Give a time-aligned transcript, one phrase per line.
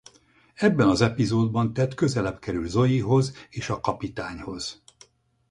[0.55, 4.83] Ebben az epizódban Ted közelebb kerül Zoeyhoz és a Kapitányhoz.